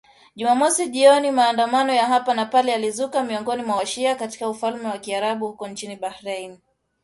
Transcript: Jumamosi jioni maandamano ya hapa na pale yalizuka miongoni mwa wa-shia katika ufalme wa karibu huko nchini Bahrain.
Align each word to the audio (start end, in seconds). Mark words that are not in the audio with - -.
Jumamosi 0.35 0.89
jioni 0.89 1.31
maandamano 1.31 1.93
ya 1.93 2.05
hapa 2.05 2.33
na 2.33 2.45
pale 2.45 2.71
yalizuka 2.71 3.23
miongoni 3.23 3.63
mwa 3.63 3.75
wa-shia 3.77 4.15
katika 4.15 4.49
ufalme 4.49 4.87
wa 4.87 4.99
karibu 4.99 5.47
huko 5.47 5.67
nchini 5.67 5.95
Bahrain. 5.95 6.57